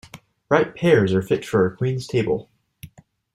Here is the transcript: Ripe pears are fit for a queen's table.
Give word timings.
Ripe 0.49 0.73
pears 0.75 1.13
are 1.13 1.21
fit 1.21 1.45
for 1.45 1.63
a 1.67 1.77
queen's 1.77 2.07
table. 2.07 2.49